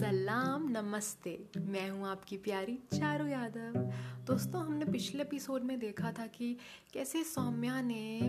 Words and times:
सलाम, 0.00 0.68
नमस्ते। 0.70 1.44
मैं 1.58 1.90
हूँ 1.90 2.06
आपकी 2.08 2.36
प्यारी 2.36 2.78
चारू 2.94 3.26
यादव। 3.26 3.74
दोस्तों, 4.26 4.60
हमने 4.60 4.84
पिछले 4.84 5.22
एपिसोड 5.22 5.62
में 5.62 5.78
देखा 5.78 6.12
था 6.12 6.26
कि 6.26 6.56
कैसे 6.92 7.24
सौम्या 7.24 7.80
ने 7.80 8.20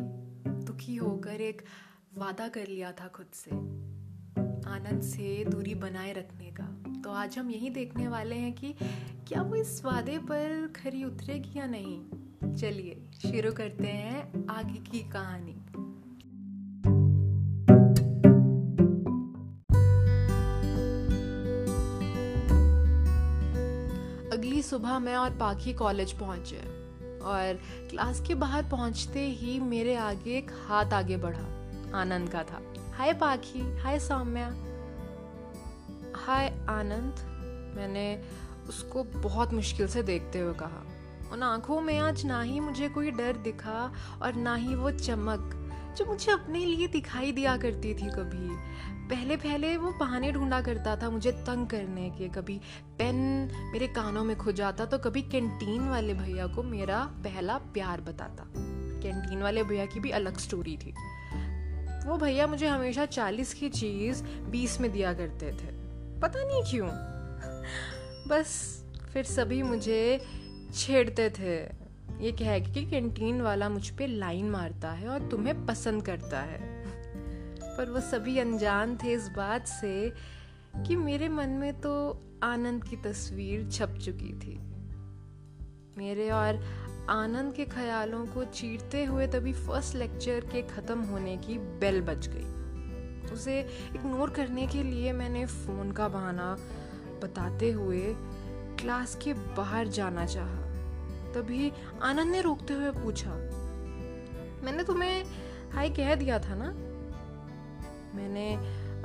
दुखी 0.65 0.96
होकर 0.96 1.42
एक 1.42 1.62
वादा 2.15 2.47
कर 2.47 2.67
लिया 2.67 2.92
था 2.92 3.07
खुद 3.07 3.26
से, 3.34 3.52
आनंद 4.70 5.02
से 5.02 5.46
दूरी 5.46 5.76
बनाए 5.76 6.13
रखने 6.13 6.52
का। 6.52 6.67
तो 7.02 7.12
आज 7.12 7.38
हम 7.38 7.52
यही 7.52 7.70
देखने 7.70 8.08
वाले 8.08 8.35
हैं 8.35 8.53
कि 8.53 8.76
क्या 9.28 9.42
वो 9.42 9.56
इस 9.56 9.83
वादे 9.85 10.17
पर 10.17 10.74
खरी 10.76 11.03
उतरेगी 11.03 11.60
या 11.60 11.65
नहीं। 11.65 12.56
चलिए, 12.56 13.01
शुरू 13.22 13.51
करते 13.51 13.88
हैं 13.88 14.47
आगे 14.49 14.79
की 14.92 14.99
कहानी। 15.10 15.56
सुबह 24.71 24.99
मैं 24.99 25.16
और 25.16 25.30
पाखी 25.30 25.73
कॉलेज 25.73 26.11
पहुँचे। 26.11 26.57
और 27.20 27.59
क्लास 27.89 28.23
के 28.27 28.35
बाहर 28.35 28.63
पहुँचते 28.63 29.20
ही 29.20 29.59
मेरे 29.59 29.95
आगे 29.95 30.38
एक 30.38 30.52
हाथ 30.67 30.94
आगे 30.94 31.17
बढ़ा। 31.17 31.44
आनंद 31.99 32.30
का 32.30 32.44
था। 32.44 32.61
हाय 32.94 33.13
पाखी। 33.13 33.77
हाय 33.77 33.99
सौम्या। 33.99 34.47
हाय 36.16 36.47
आनंद। 36.70 37.16
मैंने 37.77 38.21
उसको 38.70 39.03
बहुत 39.03 39.53
मुश्किल 39.53 39.88
से 39.88 40.03
देखते 40.03 40.39
हुए 40.39 40.53
कहा। 40.53 40.85
उन 41.31 41.44
आँखों 41.44 41.81
में 41.81 41.99
आज 41.99 42.25
ना 42.25 42.41
ही 42.41 42.59
मुझे 42.59 42.89
कोई 42.89 43.11
डर 43.11 43.38
दिखा 43.38 43.94
और 44.22 44.33
ना 44.33 44.55
ही 44.55 44.75
वो 44.75 44.91
चमक 44.91 45.72
जो 45.97 46.05
मुझे 46.05 46.31
अपने 46.31 46.66
लिए 46.66 46.88
दिखाई 46.88 47.31
दिया 47.31 47.58
करती 47.58 47.94
थी 47.94 48.08
कभी। 48.08 48.47
पहले 49.11 49.35
पहले 49.35 49.77
वो 49.77 49.91
बहाने 49.91 50.31
ढूंढा 50.31 50.61
करता 50.61 50.95
था 50.95 51.09
मुझे 51.09 51.31
तंग 51.31 51.67
करने 51.67 52.09
के। 52.09 52.27
कभी 52.27 52.61
पेन 52.97 53.16
मेरे 53.73 53.88
कानों 53.88 54.23
में 54.23 54.38
खो 54.38 54.52
जाता 54.52 54.86
तो 54.86 54.97
कभी 54.97 55.22
कैंटीन 55.22 55.89
वाले 55.89 56.13
भैया 56.13 56.47
को 56.47 56.63
मेरा 56.63 56.99
पहला 56.99 57.58
प्यार 57.58 58.02
बताता। 58.02 58.44
कैंटीन 59.03 59.41
वाले 59.41 59.63
भैया 59.63 59.86
की 59.86 59.99
भी 59.99 60.09
अलग 60.09 60.38
स्टोरी 60.38 60.77
थी। 60.77 60.91
वो 62.08 62.17
भैया 62.17 62.47
मुझे 62.47 62.67
हमेशा 62.67 63.05
चालीस 63.05 63.53
की 63.53 63.69
चीज़ 63.69 64.23
बीस 64.23 64.81
में 64.81 64.91
दिया 64.91 65.14
करते 65.14 65.52
थे। 65.52 65.67
पता 66.19 66.43
नहीं 66.43 66.64
क्यों। 66.64 66.89
बस 68.27 68.83
फिर 69.14 69.23
सभी 69.23 69.64
मुझे 69.64 70.25
छेड़ते 70.75 71.30
थे। 71.30 71.81
ये 72.25 72.31
कह 72.31 72.59
कि 72.59 72.86
कैंटीन 72.86 73.41
वाला 73.41 73.69
मुझ 73.69 73.89
पर 73.89 74.08
लाइन 74.08 74.49
मारता 74.49 74.91
है 74.91 75.08
और 75.08 75.27
तुम्हें 75.27 75.66
पसंद 75.66 76.05
करता 76.05 76.39
है। 76.39 76.70
पर 77.77 77.89
वो 77.89 78.00
सभी 78.02 78.38
अनजान 78.39 78.95
थे 78.95 79.14
इस 79.14 79.27
बात 79.30 79.67
से 79.67 79.94
कि 80.88 80.95
मेरे 80.95 81.30
मन 81.30 81.50
में 81.59 81.73
तो 81.81 81.94
आनंद 82.44 82.83
की 82.83 82.97
तस्वीर 83.03 83.69
छप 83.69 83.97
चुकी 83.97 84.33
थी। 84.39 84.59
मेरे 85.97 86.30
और 86.30 86.61
आनंद 87.09 87.53
के 87.53 87.66
ख्यालों 87.66 88.25
को 88.25 88.44
चीरते 88.45 89.03
हुए 89.05 89.27
तभी 89.27 89.53
फ़र्स्ट 89.53 89.95
लेक्चर 89.95 90.45
के 90.52 90.61
ख़त्म 90.67 90.99
होने 91.02 91.36
की 91.38 91.58
बेल 91.80 92.02
बज 92.02 92.27
गई। 92.27 93.31
उसे 93.33 93.59
इग्नोर 93.95 94.30
करने 94.30 94.67
के 94.67 94.83
लिए 94.83 95.11
मैंने 95.14 95.45
फ़ोन 95.45 95.92
का 95.92 96.08
बहाना 96.08 96.55
बताते 97.23 97.72
हुए 97.72 98.02
क्लास 98.80 99.16
के 99.16 99.33
बाहर 99.58 99.88
जाना 99.89 100.25
चाहा। 100.25 100.61
तभी 101.33 101.72
आनंद 102.02 102.31
ने 102.31 102.42
रोकते 102.42 102.73
हुए 102.73 102.92
पूछा, 102.94 103.31
मैंने 104.64 104.83
तुम्हें 104.83 105.23
हाय 105.73 105.89
कह 105.89 106.14
दिया 106.16 106.39
था 106.39 106.55
ना? 106.55 106.73
मैंने 108.16 108.54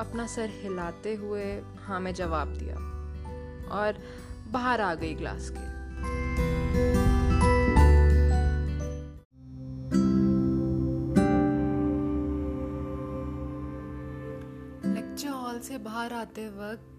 अपना 0.00 0.26
सर 0.26 0.50
हिलाते 0.62 1.14
हुए 1.14 1.44
हाँ 1.84 2.00
में 2.00 2.14
जवाब 2.14 2.48
दिया 2.48 2.76
और 3.78 4.02
बाहर 4.52 4.80
आ 4.80 4.94
गई 4.94 5.14
क्लास 5.14 5.50
के। 5.56 5.74
लेक्चर 14.94 15.28
हॉल 15.28 15.58
से 15.60 15.78
बाहर 15.78 16.12
आते 16.12 16.46
वक्त 16.48 16.92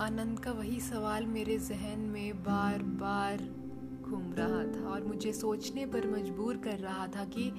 आनंद 0.00 0.38
का 0.38 0.52
वही 0.52 0.80
सवाल 0.80 1.26
मेरे 1.26 1.58
जहन 1.58 2.00
में 2.12 2.42
बार 2.42 2.82
बार 3.02 3.42
घूम 4.02 4.32
रहा 4.38 4.62
था 4.74 4.88
और 4.88 5.04
मुझे 5.04 5.32
सोचने 5.32 5.86
पर 5.86 6.06
मजबूर 6.06 6.56
कर 6.56 6.78
रहा 6.78 7.06
था 7.06 7.24
कि 7.24 7.50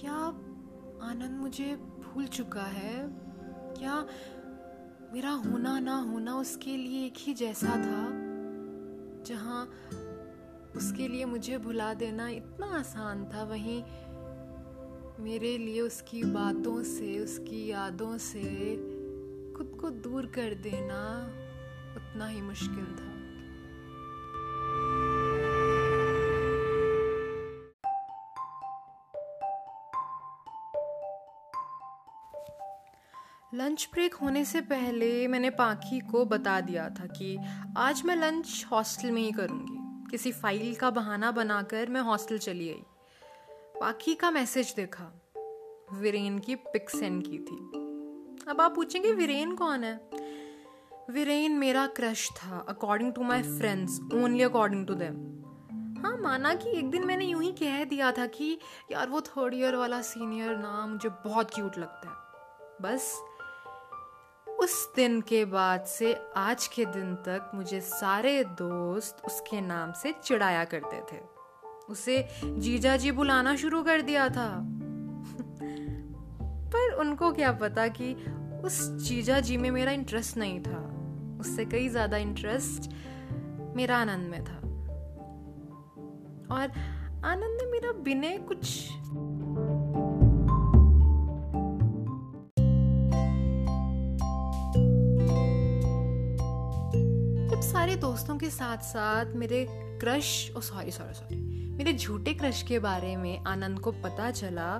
क्या 0.00 0.18
आनंद 1.02 1.40
मुझे 1.40 1.76
भूल 1.76 2.26
चुका 2.26 2.62
है। 2.62 3.08
क्या 3.78 4.06
मेरा 5.12 5.30
होना 5.30 5.78
ना 5.80 5.96
होना 5.96 6.36
उसके 6.36 6.76
लिए 6.76 7.06
एक 7.06 7.14
ही 7.18 7.34
जैसा 7.34 7.68
था? 7.68 8.02
जहाँ 9.26 9.64
उसके 10.76 11.08
लिए 11.08 11.24
मुझे 11.24 11.58
भुला 11.58 11.94
देना 11.94 12.28
इतना 12.28 12.66
आसान 12.66 13.24
था, 13.24 13.42
वहीं 13.44 13.82
मेरे 15.24 15.58
लिए 15.58 15.80
उसकी 15.80 16.22
बातों 16.24 16.82
से, 16.82 17.18
उसकी 17.18 17.70
यादों 17.70 18.18
से 18.18 18.42
खुद 19.52 19.78
को 19.80 19.90
दूर 19.90 20.26
कर 20.26 20.54
देना 20.54 21.00
उतना 21.96 22.26
ही 22.26 22.42
मुश्किल 22.42 22.84
था। 22.84 23.11
लंच 33.54 33.88
ब्रेक 33.92 34.14
होने 34.14 34.44
से 34.44 34.60
पहले 34.60 35.28
मैंने 35.28 35.50
पाखी 35.50 35.98
को 36.00 36.24
बता 36.24 36.60
दिया 36.60 36.88
था 36.90 37.06
कि 37.06 37.38
आज 37.76 38.02
मैं 38.04 38.14
लंच 38.16 38.66
हॉस्टल 38.70 39.10
में 39.10 39.22
ही 39.22 39.32
करूँगी। 39.32 40.10
किसी 40.10 40.32
फ़ाइल 40.32 40.74
का 40.74 40.90
बहाना 40.90 41.30
बनाकर 41.30 41.88
मैं 41.88 42.00
हॉस्टल 42.00 42.38
चली 42.38 42.68
गई। 42.68 42.82
पाखी 43.80 44.14
का 44.14 44.30
मैसेज 44.30 44.72
देखा। 44.76 45.04
वीरेन 45.92 46.38
की 46.38 46.54
पिक 46.54 46.90
सेंड 46.90 47.22
की 47.26 47.38
थी। 47.38 47.56
अब 48.50 48.60
आप 48.60 48.74
पूछेंगे, 48.74 49.12
वीरेन 49.12 49.54
कौन 49.54 49.84
है? 49.84 49.94
वीरेन 51.10 51.52
मेरा 51.52 51.86
क्रश 51.86 52.28
था 52.30 52.64
according 52.68 53.12
to 53.12 53.22
my 53.22 53.42
friends 53.42 54.00
only 54.14 54.42
according 54.42 54.86
to 54.86 54.94
them 54.94 55.20
हाँ 56.02 56.16
माना 56.16 56.54
कि 56.54 56.70
एक 56.70 56.90
दिन 56.90 57.04
मैंने 57.06 57.24
यूँ 57.24 57.42
ही 57.42 57.52
कह 57.52 57.84
दिया 57.84 58.12
था 58.12 58.26
कि 58.26 58.58
यार 58.92 59.08
वो 59.08 59.20
थर्ड 59.20 59.54
ईयर 59.54 59.76
वाला 59.76 60.00
सीनियर 60.02 60.56
ना 60.56 60.86
मुझे 60.86 61.08
बहुत 61.08 61.54
क्यूट 61.54 61.78
लगता 61.78 62.08
है। 62.08 62.20
बस 62.82 63.12
उस 64.62 64.92
दिन 64.96 65.20
के 65.20 65.44
बाद 65.44 65.84
से 65.84 66.16
आज 66.36 66.66
के 66.66 66.84
दिन 66.84 67.14
तक 67.14 67.50
मुझे 67.54 67.80
सारे 67.80 68.44
दोस्त 68.44 69.22
उसके 69.26 69.60
नाम 69.60 69.92
से 69.92 70.14
चिढ़ाया 70.24 70.64
करते 70.64 71.00
थे। 71.12 71.20
उसे 71.88 72.28
जीजा 72.44 72.96
जी 72.96 73.10
बुलाना 73.10 73.56
शुरू 73.56 73.82
कर 73.82 74.02
दिया 74.02 74.28
था। 74.28 74.62
पर 76.70 76.94
उनको 76.94 77.32
क्या 77.32 77.52
पता 77.52 77.88
कि 77.88 78.14
उस 78.64 78.90
जीजा 78.90 79.40
जी 79.40 79.56
में 79.56 79.70
मेरा 79.70 79.92
इंटरेस्ट 79.92 80.36
नहीं 80.36 80.60
था। 80.60 80.78
उससे 81.40 81.64
कई 81.64 81.88
ज़्यादा 81.88 82.16
इंटरेस्ट 82.16 82.90
मेरा 83.76 83.96
आनंद 83.96 84.30
में 84.30 84.44
था। 84.44 84.56
और 86.54 86.62
आनंद 87.24 87.58
ने 87.62 87.70
मेरा 87.70 87.92
बिना 87.92 88.36
कुछ 88.36 88.88
सारे 97.62 97.96
दोस्तों 97.96 98.38
के 98.38 98.50
साथ 98.50 98.76
साथ 98.76 99.26
मेरे 99.26 99.66
crush, 99.70 100.52
oh 100.56 100.60
sorry 100.60 100.90
sorry 100.90 101.14
sorry 101.14 101.36
मेरे 101.76 101.92
झूठे 101.92 102.34
क्रश 102.34 102.62
के 102.62 102.78
बारे 102.78 103.16
में 103.16 103.44
आनंद 103.44 103.80
को 103.80 103.92
पता 103.92 104.30
चला 104.30 104.78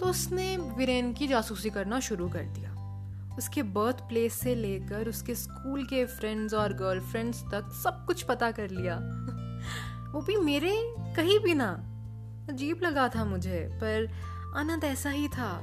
तो 0.00 0.06
उसने 0.06 0.56
वीरेन 0.56 1.12
की 1.12 1.26
जासूसी 1.26 1.70
करना 1.70 2.00
शुरू 2.00 2.28
कर 2.28 2.42
दिया। 2.42 2.70
उसके 3.38 3.62
बर्थ 3.62 3.96
प्लेस 4.00 4.34
से 4.34 4.54
लेकर 4.54 5.08
उसके 5.08 5.34
स्कूल 5.34 5.84
के 5.84 6.06
फ्रेंड्स 6.06 6.54
और 6.54 6.72
गर्लफ्रेंड्स 6.72 7.42
तक 7.42 7.72
सब 7.84 8.06
कुछ 8.06 8.22
पता 8.22 8.50
कर 8.50 8.70
लिया। 8.70 8.94
वो 10.12 10.20
भी 10.20 10.36
मेरे 10.36 10.94
कहीं 11.16 11.38
भी 11.38 11.54
ना। 11.54 11.70
अजीब 12.52 12.80
लगा 12.82 13.08
था 13.08 13.24
मुझे, 13.24 13.70
पर 13.74 14.10
आनंद 14.56 14.84
ऐसा 14.84 15.10
ही 15.10 15.28
था, 15.28 15.60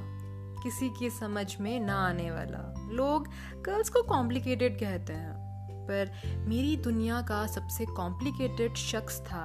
किसी 0.62 0.90
की 0.98 1.10
समझ 1.10 1.56
में 1.60 1.80
ना 1.80 1.94
आने 1.94 2.30
वाला। 2.30 2.88
लोग 2.90 3.28
गर्ल्स 3.62 3.88
को 3.88 4.02
कॉम्प्लिकेटेड 4.02 4.80
कहते 4.80 5.12
हैं। 5.12 5.47
पर 5.90 6.12
मेरी 6.38 6.76
दुनिया 6.76 7.20
का 7.22 7.46
सबसे 7.46 7.86
कॉम्प्लिकेटेड 7.86 8.74
शख्स 8.74 9.20
था 9.20 9.44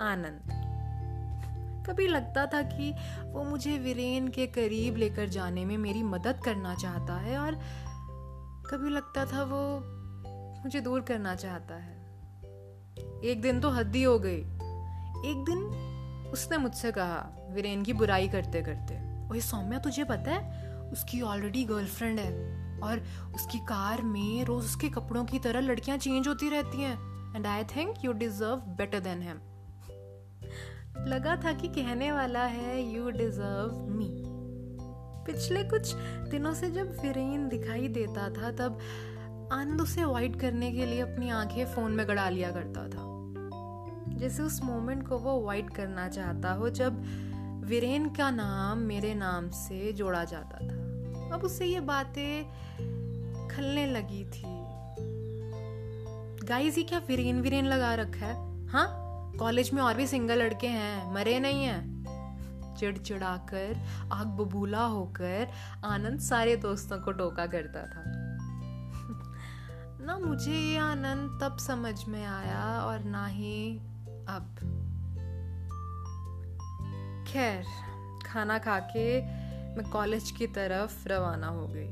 आनंद। 0.00 0.66
कभी 1.86 2.06
लगता 2.06 2.46
था 2.46 2.62
कि 2.62 2.94
वो 3.24 3.44
मुझे 3.44 3.78
वीरेन 3.78 4.28
के 4.28 4.46
करीब 4.46 4.96
लेकर 4.96 5.28
जाने 5.28 5.64
में 5.64 5.78
मेरी 5.78 6.02
मदद 6.02 6.40
करना 6.44 6.74
चाहता 6.74 7.16
है 7.16 7.38
और 7.38 7.54
कभी 8.70 8.90
लगता 8.90 9.24
था 9.26 9.42
वो 9.42 9.62
मुझे 10.64 10.80
दूर 10.80 11.00
करना 11.00 11.34
चाहता 11.34 11.74
है। 11.74 12.00
एक 13.24 13.42
दिन 13.42 13.60
तो 13.60 13.70
हद्दी 13.70 14.02
हो 14.02 14.18
गई। 14.18 14.40
एक 15.30 15.44
दिन 15.48 15.58
उसने 16.32 16.56
मुझसे 16.56 16.92
कहा, 16.92 17.48
वीरेन 17.50 17.82
की 17.82 17.92
बुराई 17.92 18.28
करते 18.28 18.62
करते 18.62 19.10
वही 19.28 19.40
सौम्या, 19.40 19.78
तुझे 19.78 20.04
पता 20.04 20.30
है, 20.30 20.70
उसकी 20.92 21.20
ऑलरेडी 21.20 21.64
गर्लफ्रेंड 21.64 22.18
है। 22.18 22.32
और 22.82 23.02
उसकी 23.34 23.58
कार 23.58 24.02
में 24.02 24.44
रोज 24.44 24.64
उसके 24.64 24.88
कपड़ों 24.88 25.24
की 25.24 25.38
तरह 25.38 25.60
लड़कियाँ 25.60 25.98
चेंज 25.98 26.28
होती 26.28 26.48
रहती 26.48 26.82
हैं। 26.82 26.98
And 27.36 27.46
I 27.46 27.64
think 27.64 27.94
you 28.04 28.12
deserve 28.12 28.56
better 28.56 29.00
than 29.00 29.22
him 29.22 29.40
लगा 31.06 31.36
था 31.36 31.52
कि 31.52 31.68
कहने 31.68 32.12
वाला 32.12 32.44
है 32.44 32.94
यू 32.94 33.10
डिजर्व 33.10 33.86
मी 33.90 34.22
पिछले 35.26 35.64
कुछ 35.64 35.94
दिनों 36.30 36.54
से 36.54 36.70
जब 36.70 36.92
फिरेन 36.96 37.48
दिखाई 37.48 37.88
देता 37.88 38.28
था, 38.30 38.50
तब 38.50 38.78
आनंद 39.52 39.80
उसे 39.80 40.00
अवॉइड 40.00 40.40
करने 40.40 40.72
के 40.72 40.86
लिए 40.86 41.00
अपनी 41.00 41.30
आँखें 41.30 41.66
फ़ोन 41.66 41.92
में 41.92 42.08
गड़ा 42.08 42.28
लिया 42.28 42.50
करता 42.50 42.88
था। 42.88 43.10
जैसे 44.18 44.42
उस 44.42 44.62
मोमेंट 44.62 45.08
को 45.08 45.18
वो 45.18 45.40
अवॉइड 45.40 45.70
करना 45.70 46.08
चाहता 46.08 46.52
हो, 46.52 46.70
जब 46.70 47.02
वीरेन 47.64 48.08
का 48.08 48.30
नाम 48.30 48.78
मेरे 48.78 49.14
नाम 49.14 49.50
से 49.50 49.92
जोड़ा 49.92 50.24
जाता 50.24 50.58
था। 50.58 50.89
अब 51.32 51.40
उसे 51.44 51.66
ये 51.66 51.80
बातें 51.80 52.44
खलने 53.48 53.86
लगी 53.86 54.24
थी। 54.24 54.42
गाइस 56.46 56.78
ये 56.78 56.84
क्या 56.84 56.98
वीरेन 56.98 57.40
वीरेन 57.40 57.64
लगा 57.64 57.94
रखा 57.94 58.26
है? 58.26 58.68
हाँ? 58.68 58.96
कॉलेज 59.38 59.72
में 59.72 59.82
और 59.82 59.94
भी 59.94 60.06
सिंगल 60.06 60.38
लड़के 60.38 60.66
हैं, 60.66 61.14
मरे 61.14 61.40
नहीं 61.40 61.64
हैं। 61.64 62.00
चिड़चिड़ाकर 62.76 63.76
आग 64.12 64.26
बबूला 64.26 64.84
होकर 64.84 65.48
आनंद 65.84 66.20
सारे 66.20 66.56
दोस्तों 66.56 66.98
को 66.98 67.12
टोका 67.12 67.46
करता 67.46 67.82
था। 67.82 68.02
ना 70.06 70.18
मुझे 70.18 70.52
ये 70.52 70.78
आनंद 70.78 71.38
तब 71.42 71.58
समझ 71.58 72.04
में 72.04 72.26
आया 72.26 72.80
और 72.80 73.04
ना 73.04 73.26
ही 73.26 73.78
अब। 74.28 74.56
खैर, 77.28 77.64
खाना 78.26 78.58
खा 78.58 78.78
के 78.78 79.20
मैं 79.76 79.90
कॉलेज 79.90 80.30
की 80.30 80.46
तरफ़ 80.46 81.08
रवाना 81.08 81.46
हो 81.46 81.66
गई। 81.66 81.88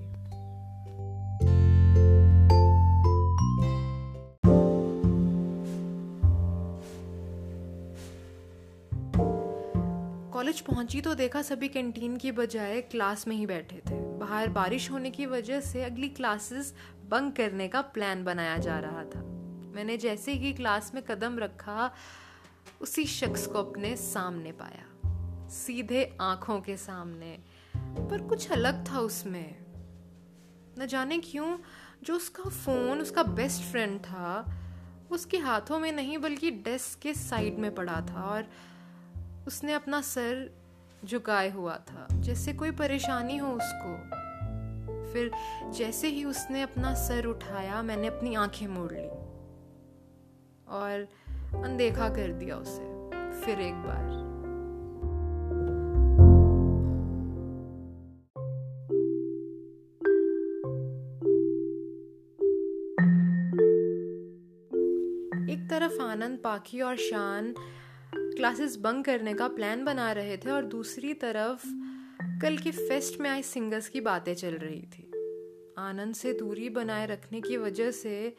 कॉलेज 10.32 10.60
पहुँची 10.60 11.00
तो 11.00 11.14
देखा 11.14 11.42
सभी 11.42 11.68
कैंटीन 11.68 12.16
की 12.16 12.32
बजाय 12.32 12.80
क्लास 12.80 13.26
में 13.28 13.36
ही 13.36 13.46
बैठे 13.46 13.76
थे। 13.76 13.94
बाहर 14.18 14.48
बारिश 14.48 14.90
होने 14.90 15.10
की 15.10 15.26
वजह 15.26 15.60
से 15.60 15.84
अगली 15.84 16.08
क्लासेस 16.08 16.74
बंक 17.08 17.36
करने 17.36 17.68
का 17.68 17.80
प्लान 17.80 18.24
बनाया 18.24 18.58
जा 18.58 18.78
रहा 18.78 19.02
था। 19.04 19.20
मैंने 19.74 19.96
जैसे 19.96 20.32
ही 20.32 20.52
क्लास 20.52 20.92
में 20.94 21.02
कदम 21.02 21.38
रखा, 21.38 21.90
उसी 22.80 23.04
शख्स 23.04 23.46
को 23.46 23.58
अपने 23.58 23.96
सामने 23.96 24.52
पाया। 24.52 24.84
सीधे 25.48 26.16
आँखों 26.20 26.60
के 26.60 26.76
सामने 26.76 27.38
पर 27.96 28.26
कुछ 28.28 28.52
अलग 28.52 28.92
था 28.92 28.98
उसमें। 28.98 29.54
न 30.78 30.86
जाने 30.86 31.18
क्यों, 31.18 31.58
जो 32.02 32.14
उसका 32.14 32.50
फ़ोन, 32.50 33.00
उसका 33.00 33.22
बेस्ट 33.22 33.62
फ्रेंड 33.62 34.00
था, 34.00 34.54
उसके 35.10 35.38
हाथों 35.38 35.78
में 35.78 35.92
नहीं 35.92 36.18
बल्कि 36.18 36.50
डेस्क 36.50 36.98
के 36.98 37.14
साइड 37.14 37.58
में 37.58 37.74
पड़ा 37.74 38.00
था 38.00 38.22
और 38.22 38.44
उसने 39.46 39.72
अपना 39.72 40.00
सर 40.00 40.58
झुकाए 41.04 41.50
हुआ 41.50 41.76
था। 41.76 42.08
जैसे 42.12 42.52
कोई 42.52 42.70
परेशानी 42.70 43.36
हो 43.36 43.48
उसको। 43.52 44.18
फिर 45.12 45.30
जैसे 45.70 46.08
ही 46.08 46.24
उसने 46.24 46.62
अपना 46.62 46.94
सर 46.94 47.26
उठाया, 47.26 47.82
मैंने 47.82 48.06
अपनी 48.06 48.34
आँखें 48.34 48.66
मोड़ 48.66 48.92
ली 48.92 49.08
और 50.68 51.08
अनदेखा 51.64 52.08
कर 52.08 52.32
दिया 52.32 52.56
उसे, 52.56 52.84
फिर 53.40 53.60
एक 53.60 53.74
बार। 53.74 54.27
आनंद 66.18 66.38
पाखी 66.44 66.80
और 66.80 66.96
शान 66.96 67.54
क्लासेस 68.14 68.76
बंक 68.76 69.04
करने 69.04 69.34
का 69.34 69.48
प्लान 69.48 69.84
बना 69.84 70.12
रहे 70.12 70.36
थे 70.36 70.50
और 70.50 70.64
दूसरी 70.64 71.14
तरफ़ 71.14 71.62
कल 72.42 72.56
के 72.56 72.70
फेस्ट 72.70 73.20
में 73.20 73.30
आई 73.30 73.42
सिंगर्स 73.42 73.88
की 73.88 74.00
बातें 74.00 74.34
चल 74.34 74.54
रही 74.54 74.82
थी। 74.82 75.04
आनंद 75.78 76.14
से 76.14 76.32
दूरी 76.32 76.68
बनाए 76.68 77.06
रखने 77.06 77.40
की 77.40 77.56
वजह 77.56 77.90
से 77.90 78.36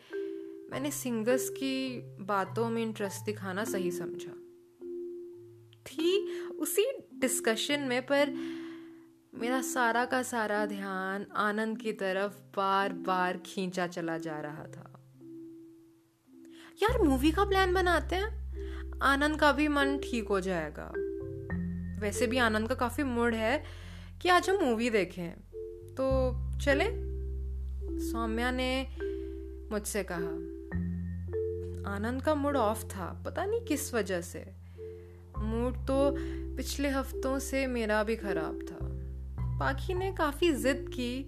मैंने 0.71 0.91
सिंगर्स 0.91 1.49
की 1.49 2.01
बातों 2.25 2.69
में 2.69 2.83
इंटरेस्ट 2.83 3.25
दिखाना 3.25 3.63
सही 3.63 3.91
समझा। 3.91 4.33
थी 5.81 6.39
उसी 6.49 6.91
डिस्कशन 7.13 7.79
में, 7.79 8.05
पर 8.05 8.33
मेरा 9.33 9.61
सारा 9.61 10.05
का 10.05 10.23
सारा 10.23 10.65
ध्यान 10.65 11.25
आनंद 11.35 11.77
की 11.77 11.93
तरफ़ 11.93 12.39
बार 12.57 12.93
बार 12.93 13.37
खींचा 13.37 13.87
चला 13.87 14.17
जा 14.17 14.39
रहा 14.39 14.63
था। 14.63 14.88
यार 16.83 17.01
मूवी 17.01 17.31
का 17.31 17.45
प्लान 17.45 17.73
बनाते 17.73 18.15
हैं? 18.15 18.53
आनंद 19.01 19.39
का 19.39 19.51
भी 19.51 19.67
मन 19.67 19.97
ठीक 19.97 20.27
हो 20.27 20.39
जाएगा। 20.39 20.93
वैसे 22.01 22.27
भी 22.27 22.37
आनंद 22.37 22.67
का 22.67 22.75
काफ़ी 22.75 23.03
मूड 23.03 23.33
है 23.33 23.63
कि 24.21 24.29
आज 24.29 24.49
हम 24.49 24.55
मूवी 24.55 24.89
देखें। 24.89 25.31
तो 25.95 26.35
चले? 26.59 26.85
सौम्या 27.99 28.51
ने 28.51 28.87
मुझसे 29.71 30.03
कहा, 30.03 30.33
आनंद 31.95 32.21
का 32.21 32.35
मूड 32.35 32.55
ऑफ़ 32.55 32.83
था। 32.85 33.23
पता 33.25 33.45
नहीं 33.45 33.61
किस 33.61 33.93
वजह 33.93 34.21
से। 34.21 34.51
मूड 35.37 35.75
तो 35.75 36.15
पिछले 36.55 36.89
हफ्तों 36.89 37.39
से 37.39 37.67
मेरा 37.67 38.03
भी 38.03 38.15
खराब 38.15 38.59
था। 38.71 38.77
पाखी 39.59 39.93
ने 39.93 40.11
काफ़ी 40.11 40.53
जिद 40.53 40.85
की 40.89 41.23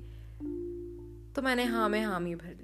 तो 1.35 1.41
मैंने 1.41 1.63
हाँ 1.63 1.89
में 1.89 2.01
हामी 2.01 2.35
भर 2.35 2.60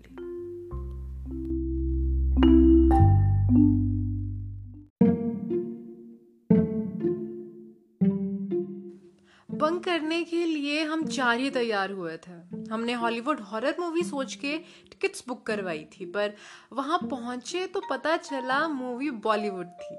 बंक 9.57 9.83
करने 9.83 10.24
के 10.24 10.45
लिए 10.45 10.83
हम 10.83 11.07
चार 11.07 11.38
ही 11.38 11.50
तैयार 11.50 11.92
हुए 11.92 12.18
थे। 12.18 12.31
हमने 12.71 12.94
हॉलीवुड 12.94 13.39
हॉरर 13.39 13.75
मूवी 13.80 14.04
सोच 14.04 14.36
के 14.36 14.57
टिकट्स 14.57 15.24
बुक 15.27 15.45
करवाई 15.45 15.86
थी, 15.86 16.06
पर 16.06 16.33
वहाँ 16.74 17.00
पहुँचे 17.00 17.68
तो 17.68 17.81
पता 17.89 18.18
चला 18.18 18.68
मूवी 18.68 19.12
बॉलीवुड 19.12 19.68
थी। 19.68 19.95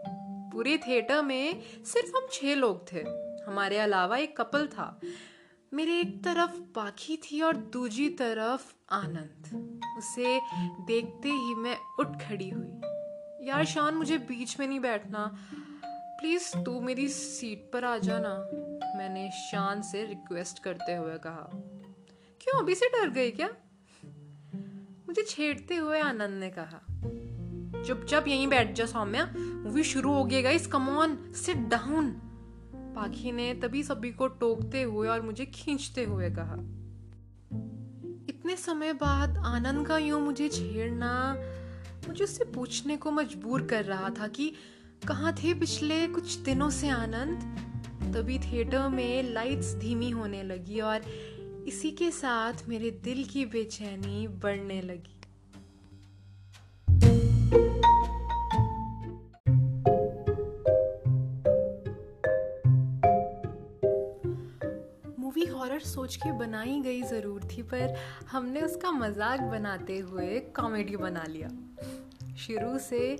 पूरे 0.52 0.78
थिएटर 0.78 1.22
में 1.22 1.62
सिर्फ़ 1.84 2.16
हम 2.16 2.26
छह 2.32 2.54
लोग 2.54 2.92
थे। 2.92 3.00
हमारे 3.46 3.78
अलावा 3.78 4.16
एक 4.16 4.36
कपल 4.36 4.66
था। 4.66 5.00
मेरे 5.74 6.00
एक 6.00 6.24
तरफ़ 6.24 6.60
पाखी 6.60 7.16
थी 7.16 7.40
और 7.40 7.56
दूसरी 7.56 8.08
तरफ़ 8.08 8.74
आनंद। 8.90 9.80
उसे 9.98 10.40
देखते 10.86 11.28
ही 11.28 11.54
मैं 11.54 11.76
उठ 11.98 12.06
खड़ी 12.06 12.48
हुई। 12.48 12.68
यार, 13.48 13.64
शान, 13.64 13.94
मुझे 13.94 14.18
बीच 14.18 14.60
में 14.60 14.66
नहीं 14.66 14.80
बैठना। 14.80 15.38
प्लीज़, 16.20 16.62
तू 16.64 16.80
मेरी 16.80 17.08
सीट 17.08 17.70
पर 17.72 17.84
आ 17.84 17.98
जाना। 17.98 18.48
मैंने 18.98 19.30
शान 19.30 19.82
से 19.82 20.04
रिक्वेस्ट 20.04 20.62
करते 20.62 20.94
हुए 20.96 21.16
कहा, 21.18 21.50
क्यों, 22.40 22.62
अभी 22.62 22.74
से 22.74 22.86
डर 22.86 23.10
गई 23.10 23.30
क्या? 23.30 23.48
मुझे 25.08 25.22
छेड़ते 25.22 25.76
हुए 25.76 26.00
आनंद 26.00 26.40
ने 26.40 26.50
कहा, 26.50 26.80
चुपचाप 27.82 28.28
यहीं 28.28 28.48
बैठ 28.48 28.72
जा 28.72 28.86
सौम्या 28.86 29.34
मूवी 29.38 29.84
शुरू 29.84 30.12
हो 30.12 30.24
गई 30.24 30.42
guys 30.42 30.66
come 30.66 30.88
on 30.88 31.32
sit 31.32 31.56
down 31.56 32.10
Pakhi 32.96 33.32
ने 33.32 33.54
तभी 33.54 33.82
सभी 33.82 34.10
को 34.10 34.28
टोकते 34.28 34.82
हुए 34.82 35.08
और 35.08 35.22
मुझे 35.22 35.46
खींचते 35.46 36.04
हुए 36.04 36.30
कहा, 36.30 36.56
इतने 38.28 38.56
समय 38.56 38.92
बाद 38.92 39.36
आनंद 39.36 39.86
का 39.86 39.98
यूँ 39.98 40.20
मुझे 40.20 40.48
छेड़ना, 40.48 41.36
मुझे 42.08 42.24
उससे 42.24 42.44
पूछने 42.44 42.96
को 42.96 43.10
मजबूर 43.10 43.66
कर 43.66 43.84
रहा 43.84 44.10
था 44.10 44.28
कि 44.28 44.52
कहाँ 45.08 45.32
थे 45.32 45.54
पिछले 45.54 46.06
कुछ 46.06 46.34
दिनों 46.34 46.70
से 46.70 46.88
आनंद? 46.88 47.67
तभी 48.08 48.38
थिएटर 48.38 48.88
में 48.88 49.32
लाइट्स 49.32 49.74
धीमी 49.74 50.10
होने 50.10 50.42
लगी 50.42 50.80
और 50.80 51.02
इसी 51.68 51.90
के 51.90 52.10
साथ 52.10 52.68
मेरे 52.68 52.90
दिल 53.04 53.24
की 53.24 53.44
बेचैनी 53.46 54.26
बढ़ने 54.42 54.80
लगी। 54.82 55.14
मूवी 65.18 65.44
हॉरर 65.46 65.80
सोच 65.80 66.16
के 66.16 66.32
बनाई 66.38 66.80
गई 66.80 67.02
ज़रूर 67.02 67.48
थी, 67.52 67.62
पर 67.62 67.94
हमने 68.30 68.60
उसका 68.62 68.90
मज़ाक 68.90 69.40
बनाते 69.40 69.98
हुए 69.98 70.38
कॉमेडी 70.56 70.96
बना 70.96 71.24
लिया। 71.28 71.48
शुरू 72.38 72.78
से 72.78 73.18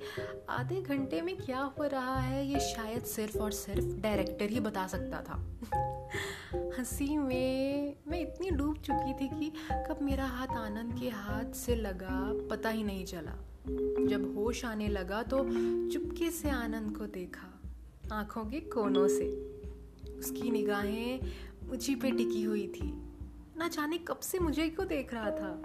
आधे 0.48 0.82
घंटे 0.82 1.22
में 1.22 1.37
क्या 1.37 1.60
हो 1.60 1.84
रहा 1.84 2.20
है, 2.20 2.46
ये 2.46 2.60
शायद 2.60 3.04
सिर्फ़ 3.04 3.38
और 3.38 3.52
सिर्फ़ 3.52 4.00
डायरेक्टर 4.00 4.44
ही 4.44 4.60
बता 4.60 4.87
सकता 4.87 5.22
था। 5.22 5.46
हँसी 6.78 7.16
में, 7.16 7.96
मैं 8.08 8.20
इतनी 8.20 8.50
डूब 8.50 8.76
चुकी 8.76 9.12
थी 9.12 9.28
कि 9.28 9.52
कब 9.72 9.98
मेरा 10.02 10.25
हाथ 10.25 10.46
आनंद 10.46 11.00
के 11.00 11.08
हाथ 11.08 11.52
से 11.52 11.76
लगा, 11.76 12.46
पता 12.50 12.68
ही 12.68 12.84
नहीं 12.84 13.04
चला। 13.04 13.34
जब 14.06 14.34
होश 14.37 14.64
आने 14.64 14.88
लगा 14.88 15.22
तो 15.22 15.38
चुपके 15.90 16.30
से 16.30 16.50
आनंद 16.50 16.96
को 16.96 17.06
देखा, 17.06 17.60
आँखों 18.12 18.44
के 18.44 18.60
कोनों 18.60 19.08
से। 19.08 19.26
उसकी 20.18 20.50
निगाहें 20.50 21.20
मुझी 21.68 21.94
पे 21.94 22.10
टिकी 22.10 22.42
हुई 22.42 22.66
थी। 22.66 23.02
ना 23.56 23.68
जाने 23.68 23.98
कब 23.98 24.18
से 24.18 24.38
मुझे 24.38 24.68
क्यों 24.68 24.88
देख 24.88 25.14
रहा 25.14 25.30
था। 25.30 25.62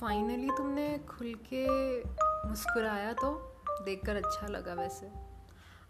फाइनली 0.00 0.50
तुमने 0.50 0.98
खुल 0.98 1.34
के 1.34 1.66
मुस्कुराया 2.46 3.12
तो 3.12 3.32
देखकर 3.84 4.16
अच्छा 4.16 4.46
लगा 4.46 4.74
वैसे। 4.74 5.10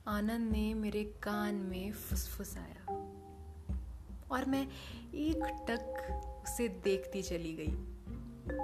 आनंद 0.09 0.51
ने 0.53 0.73
मेरे 0.75 1.03
कान 1.23 1.55
में 1.55 1.93
फुसफुसाया। 1.93 2.95
और 4.31 4.45
मैं 4.45 4.67
एक 5.15 5.43
टक 5.71 6.43
उसे 6.45 6.69
देखती 6.85 7.23
चली 7.23 7.55
गई। 7.55 7.73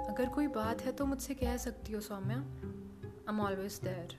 अगर 0.05 0.29
कोई 0.29 0.47
बात 0.47 0.81
है 0.81 0.91
तो 0.91 1.05
मुझसे 1.05 1.33
कह 1.33 1.57
सकती 1.57 1.93
हो, 1.93 2.01
Saumya. 2.01 2.37
I 2.37 3.29
am 3.29 3.41
always 3.41 3.79
there 3.83 4.17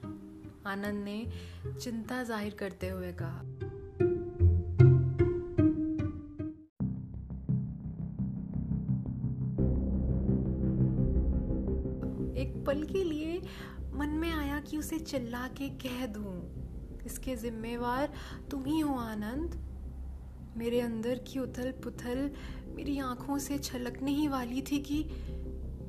Anand 0.67 1.05
ने 1.05 1.27
चिंता 1.81 2.23
ज़ाहिर 2.23 2.55
करते 2.55 2.89
हुए 2.89 3.13
कहा। 3.13 3.64
मन 13.95 14.09
में 14.09 14.33
आया 14.33 14.61
कि 14.61 14.79
उसे 14.79 14.99
चिल्ला 14.99 15.49
के 15.49 15.69
कह 15.69 16.07
दूँ 16.07 16.65
इसके 17.07 17.37
जिम्मेवार 17.37 18.13
तुम 18.51 18.65
ही 18.65 18.81
हो 18.81 18.95
आनंद। 18.95 19.55
मेरे 20.57 20.81
अंदर 20.81 21.19
की 21.19 21.39
उथल 21.39 21.73
पुथल 21.73 22.31
मेरी 22.67 22.99
आँखों 22.99 23.39
से 23.39 23.59
छलकने 23.59 24.11
ही 24.11 24.29
वाली 24.29 24.63
थी 24.63 24.79
कि 24.79 25.05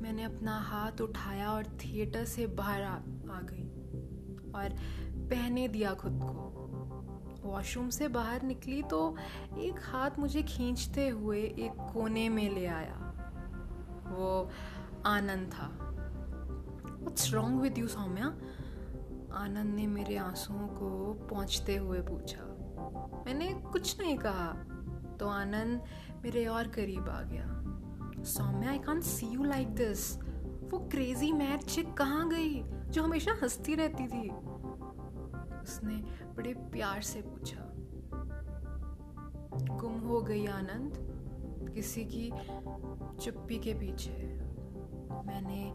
मैंने 0.00 0.22
अपना 0.22 0.58
हाथ 0.58 1.00
उठाया 1.00 1.52
और 1.52 1.64
थिएटर 1.64 2.24
से 2.24 2.46
बाहर 2.46 2.82
आ, 2.82 2.94
आ 2.94 3.40
गई 3.42 3.64
और 4.52 4.68
पहने 5.30 5.68
दिया 5.68 5.94
खुद 5.94 6.20
को। 6.22 6.52
वॉशरूम 7.44 7.88
से 7.88 8.08
बाहर 8.08 8.42
निकली 8.42 8.82
तो 8.82 9.16
एक 9.58 9.74
हाथ 9.82 10.10
मुझे 10.18 10.42
खींचते 10.42 11.08
हुए 11.08 11.40
एक 11.40 11.90
कोने 11.92 12.28
में 12.28 12.54
ले 12.54 12.66
आया। 12.66 13.12
वो 14.08 14.50
आनंद 15.06 15.48
था। 15.48 15.85
What's 17.06 17.30
wrong 17.30 17.62
with 17.62 17.76
you, 17.78 17.88
Saumya 17.88 18.26
Anand 19.32 19.74
ने 19.74 19.86
मेरे 19.86 20.16
आंसुओं 20.16 20.68
को 20.68 21.12
पहुँचते 21.14 21.76
हुए 21.76 22.00
पूछा। 22.00 22.42
मैंने 23.26 23.54
कुछ 23.54 24.00
नहीं 24.00 24.18
कहा। 24.18 24.52
तो 25.20 25.28
आनंद 25.28 25.82
मेरे 26.24 26.46
और 26.46 26.68
करीब 26.68 27.08
आ 27.08 27.22
गया। 27.22 27.46
Saumya 28.24 28.70
I 28.70 28.78
can't 28.78 29.02
see 29.02 29.26
you 29.26 29.44
like 29.44 29.68
this 29.68 30.18
वो 30.70 30.78
क्रेजी 30.78 31.32
मैड 31.32 31.60
चिक 31.60 31.94
कहाँ 31.94 32.28
गई 32.28 32.62
जो 32.64 33.02
हमेशा 33.02 33.32
हंसती 33.42 33.74
रहती 33.74 34.06
थी? 34.06 34.28
उसने 35.62 35.96
बड़े 36.36 36.54
प्यार 36.54 37.02
से 37.02 37.22
पूछा। 37.22 37.72
गुम 39.76 40.00
हो 40.00 40.22
गई 40.22 40.46
आनंद 40.46 40.92
किसी 41.74 42.04
की 42.04 42.32
चुप्पी 43.20 43.58
के 43.58 43.74
पीछे। 43.74 44.46
मैंने 45.26 45.74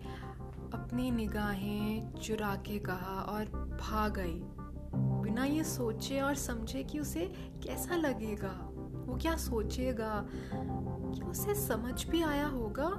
अपनी 0.73 1.11
निगाहें 1.11 2.13
चुरा 2.13 2.55
के 2.55 2.79
कहा 2.79 3.21
और 3.21 3.45
भाग 3.81 4.13
गई। 4.13 4.41
बिना 5.21 5.45
ये 5.45 5.63
सोचे 5.63 6.19
और 6.21 6.35
समझे 6.35 6.83
कि 6.83 6.99
उसे 6.99 7.25
कैसा 7.63 7.95
लगेगा, 7.95 8.53
वो 9.05 9.17
क्या 9.21 9.35
सोचेगा, 9.35 10.25
क्या 10.53 11.27
उसे 11.27 11.55
समझ 11.55 12.05
भी 12.05 12.21
आया 12.23 12.47
होगा? 12.47 12.89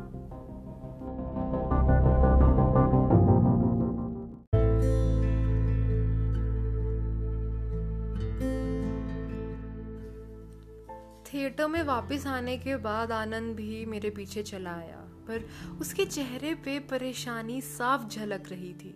थिएटर 11.26 11.67
में 11.67 11.83
वापस 11.83 12.26
आने 12.26 12.57
के 12.59 12.76
बाद 12.76 13.12
आनंद 13.12 13.57
भी 13.57 13.85
मेरे 13.87 14.11
पीछे 14.11 14.43
चला 14.43 14.73
आया। 14.73 15.01
पर 15.29 15.49
उसके 15.81 16.05
चेहरे 16.07 16.55
पे 16.55 16.79
परेशानी 16.91 17.61
साफ़ 17.61 18.09
झलक 18.09 18.49
रही 18.50 18.73
थी, 18.75 18.95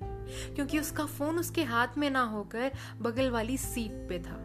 क्योंकि 0.54 0.78
उसका 0.78 1.04
फ़ोन 1.06 1.38
उसके 1.38 1.62
हाथ 1.64 1.98
में 1.98 2.08
ना 2.10 2.22
होकर 2.24 2.72
बगल 3.00 3.30
वाली 3.30 3.56
सीट 3.58 4.06
पे 4.08 4.18
था। 4.18 4.38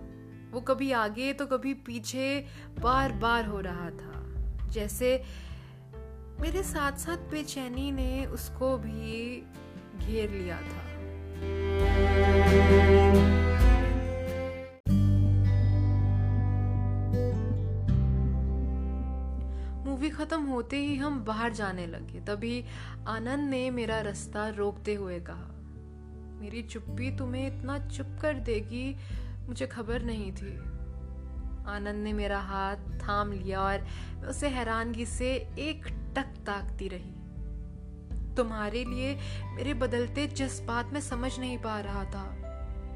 वो 0.52 0.62
कभी 0.62 0.92
आगे 0.92 1.32
तो 1.34 1.46
कभी 1.46 1.74
पीछे 1.86 2.46
बार 2.80 3.12
बार 3.14 3.46
हो 3.46 3.60
रहा 3.60 3.90
था, 3.92 4.24
जैसे 4.70 5.24
मेरे 6.42 6.64
साथ 6.64 6.98
साथ 6.98 7.30
बेचैनी 7.32 7.92
ने 7.92 8.26
उसको 8.28 8.78
भी 8.78 9.44
घेर 10.00 10.30
लिया 10.32 10.62
था। 10.62 10.90
होते 20.52 20.78
ही 20.78 20.96
हम 20.96 21.24
बाहर 21.26 21.54
जाने 21.54 21.86
लगे। 21.88 22.20
तभी 22.20 22.64
आनंद 23.08 23.50
ने 23.50 23.70
मेरा 23.72 24.00
रास्ता 24.02 24.48
रोकते 24.50 24.94
हुए 24.94 25.20
कहा, 25.20 25.48
मेरी 26.42 26.62
चुप्पी 26.64 27.16
तुम्हें 27.18 27.48
इतना 27.48 27.78
चुप 27.88 28.18
कर 28.22 28.40
देगी, 28.42 28.96
मुझे 29.48 29.68
खबर 29.68 30.02
नहीं 30.02 30.32
थी। 30.32 30.58
आनंद 31.68 32.04
ने 32.04 32.14
मेरा 32.14 32.40
हाथ 32.40 32.76
थाम 33.00 33.32
लिया 33.32 33.62
और 33.62 33.88
उसे 34.30 34.48
हैरानगी 34.50 35.06
से 35.06 35.32
एक 35.60 35.88
टक 36.16 36.34
ताकती 36.46 36.88
रही। 36.88 37.14
तुम्हारे 38.36 38.84
लिए 38.84 39.16
मेरे 39.56 39.74
बदलते 39.74 40.28
जज्बात 40.28 40.94
में 40.94 41.00
समझ 41.02 41.38
नहीं 41.40 41.58
पा 41.58 41.80
रहा 41.80 42.04
था। 42.06 42.24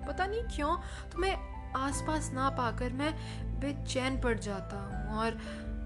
पता 0.08 0.26
नहीं 0.26 0.42
क्यों 0.56 0.76
तुम्हें 1.12 1.36
आसपास 1.76 2.32
ना 2.34 2.50
पाकर 2.50 2.94
मैं 2.94 3.14
बेचैन 3.60 4.20
पड़ 4.22 4.38
जाता 4.40 4.78
हूँ 4.82 5.18
और 5.18 5.38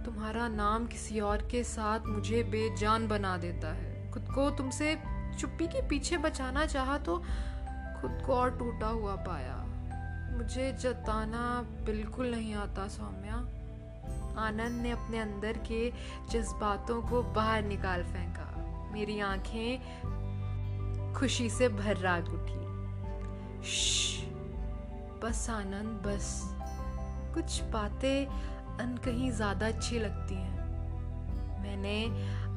तुम्हारा 0.09 0.47
नाम 0.47 0.85
किसी 0.87 1.19
और 1.19 1.37
के 1.37 1.63
साथ 1.63 1.99
मुझे 1.99 2.43
बेजान 2.43 3.07
बना 3.07 3.37
देता 3.37 3.73
है। 3.73 4.11
खुद 4.11 4.27
को 4.35 4.49
तुमसे 4.49 4.97
चुप्पी 5.39 5.67
के 5.67 5.87
पीछे 5.87 6.17
बचाना 6.17 6.65
चाहा 6.65 6.97
तो 6.97 7.17
खुद 8.01 8.23
को 8.25 8.33
और 8.33 8.57
टूटा 8.57 8.87
हुआ 8.87 9.15
पाया। 9.15 9.55
मुझे 10.37 10.73
जताना 10.73 11.61
बिल्कुल 11.85 12.31
नहीं 12.31 12.55
आता 12.55 12.87
सौम्या। 12.87 13.35
आनंद 14.41 14.81
ने 14.81 14.91
अपने 14.91 15.19
अंदर 15.19 15.53
के 15.53 15.93
जज्बातों 16.29 17.01
को 17.01 17.23
बाहर 17.23 17.63
निकाल 17.63 18.03
फेंका। 18.03 18.55
मेरी 18.91 19.19
आँखें 19.19 19.79
खुशी 21.13 21.49
से 21.49 21.69
भर्राग 21.69 22.29
उठी। 22.29 22.59
बस 25.19 25.49
आनंद, 25.49 26.03
बस। 26.07 26.55
कुछ 27.33 27.63
बातें 27.63 28.49
अन 28.79 28.95
कहीं 29.05 29.31
ज़्यादा 29.31 29.67
अच्छी 29.67 29.99
लगती 29.99 30.35
है। 30.35 30.57
मैंने 31.61 32.03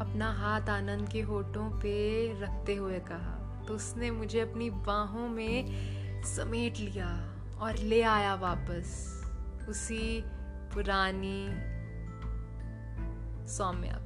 अपना 0.00 0.30
हाथ 0.32 0.68
आनंद 0.68 1.08
के 1.08 1.20
होठों 1.20 1.68
पे 1.80 1.94
रखते 2.40 2.74
हुए 2.74 2.98
कहा 3.00 3.64
तो 3.66 3.74
उसने 3.74 4.10
मुझे 4.10 4.40
अपनी 4.40 4.70
बाहों 4.86 5.28
में 5.28 6.22
समेट 6.26 6.78
लिया 6.78 7.08
और 7.60 7.76
ले 7.84 8.00
आया 8.02 8.34
वापस, 8.34 8.94
उसी 9.68 10.20
पुरानी 10.74 11.40
सौम्या 13.48 13.98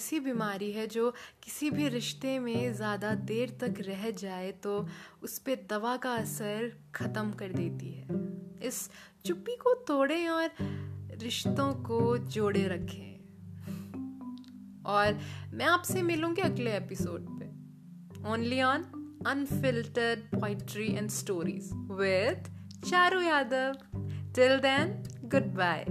ऐसी 0.00 0.18
बीमारी 0.20 0.70
है 0.72 0.86
जो 0.86 1.10
किसी 1.42 1.70
भी 1.70 1.88
रिश्ते 1.88 2.38
में 2.38 2.72
ज़्यादा 2.74 3.14
देर 3.28 3.50
तक 3.60 3.80
रह 3.80 4.10
जाए 4.10 4.50
तो 4.62 4.88
उस 5.22 5.38
पर 5.38 5.66
दवा 5.70 5.96
का 5.96 6.12
असर 6.14 6.72
ख़त्म 6.94 7.32
कर 7.32 7.52
देती 7.52 7.90
है। 7.90 8.06
इस 8.66 8.78
चुप्पी 9.24 9.56
को 9.56 9.74
तोड़ें 9.88 10.28
और 10.28 10.50
रिश्तों 11.22 11.72
को 11.84 12.00
जोड़े 12.28 12.66
रखें। 12.68 13.10
और 14.86 15.18
मैं 15.54 15.66
आपसे 15.66 16.02
मिलूँगी 16.02 16.42
अगले 16.42 16.76
एपिसोड 16.76 17.26
पे। 17.30 18.28
Only 18.30 18.62
on 18.62 18.84
unfiltered 19.26 20.38
poetry 20.40 20.92
and 20.94 21.10
stories 21.10 21.70
with 22.00 22.50
Charu 22.84 23.20
Yadav 23.20 23.76
till 24.36 24.58
then 24.60 25.02
goodbye 25.56 25.84